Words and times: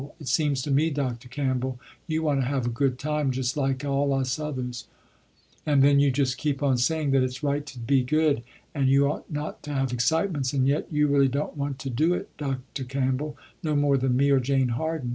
It 0.19 0.27
seems 0.27 0.63
to 0.63 0.71
me, 0.71 0.89
Dr. 0.89 1.29
Campbell 1.29 1.79
you 2.07 2.23
want 2.23 2.41
to 2.41 2.47
have 2.47 2.65
a 2.65 2.69
good 2.69 2.97
time 2.97 3.29
just 3.29 3.55
like 3.55 3.85
all 3.85 4.15
us 4.15 4.39
others, 4.39 4.87
and 5.63 5.83
then 5.83 5.99
you 5.99 6.09
just 6.09 6.39
keep 6.39 6.63
on 6.63 6.79
saying 6.79 7.11
that 7.11 7.21
it's 7.21 7.43
right 7.43 7.63
to 7.67 7.77
be 7.77 8.03
good 8.03 8.41
and 8.73 8.89
you 8.89 9.05
ought 9.05 9.29
not 9.31 9.61
to 9.61 9.71
have 9.71 9.93
excitements, 9.93 10.53
and 10.53 10.67
yet 10.67 10.91
you 10.91 11.05
really 11.05 11.27
don't 11.27 11.55
want 11.55 11.77
to 11.77 11.91
do 11.91 12.15
it 12.15 12.35
Dr. 12.39 12.83
Campbell, 12.83 13.37
no 13.61 13.75
more 13.75 13.95
than 13.99 14.17
me 14.17 14.31
or 14.31 14.39
Jane 14.39 14.69
Harden. 14.69 15.09